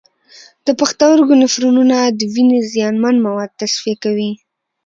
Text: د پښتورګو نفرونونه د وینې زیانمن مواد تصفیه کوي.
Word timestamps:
د 0.65 0.67
پښتورګو 0.79 1.33
نفرونونه 1.41 1.97
د 2.19 2.21
وینې 2.33 2.59
زیانمن 2.73 3.15
مواد 3.25 3.51
تصفیه 3.59 3.95
کوي. 4.03 4.31